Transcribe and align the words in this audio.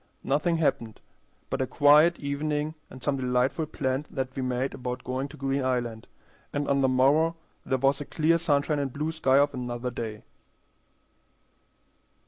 Nothing 0.23 0.57
happened 0.57 0.99
but 1.51 1.61
a 1.61 1.67
quiet 1.67 2.17
evening 2.17 2.73
and 2.89 3.03
some 3.03 3.17
delightful 3.17 3.67
plans 3.67 4.07
that 4.09 4.35
we 4.35 4.41
made 4.41 4.73
about 4.73 5.03
going 5.03 5.27
to 5.27 5.37
Green 5.37 5.63
Island, 5.63 6.07
and 6.51 6.67
on 6.67 6.81
the 6.81 6.87
morrow 6.87 7.35
there 7.67 7.77
was 7.77 7.99
the 7.99 8.05
clear 8.05 8.39
sunshine 8.39 8.79
and 8.79 8.91
blue 8.91 9.11
sky 9.11 9.37
of 9.37 9.53
another 9.53 9.91
day. 9.91 10.23